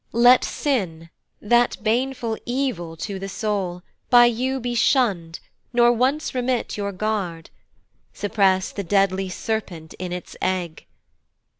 [0.13, 5.39] Let sin, that baneful evil to the soul, By you be shun'd,
[5.73, 7.51] nor once remit your guard;
[8.11, 10.87] Suppress the deadly serpent in its egg.